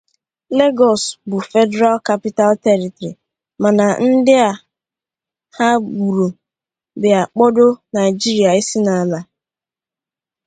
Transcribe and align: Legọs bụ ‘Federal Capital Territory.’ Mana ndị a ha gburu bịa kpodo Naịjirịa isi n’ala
Legọs 0.59 1.03
bụ 1.29 1.37
‘Federal 1.51 1.97
Capital 2.07 2.53
Territory.’ 2.65 3.19
Mana 3.61 3.85
ndị 4.11 4.33
a 4.49 4.51
ha 5.55 5.67
gburu 5.93 6.27
bịa 7.01 7.21
kpodo 7.31 7.67
Naịjirịa 7.93 8.51
isi 8.61 8.79
n’ala 8.85 9.19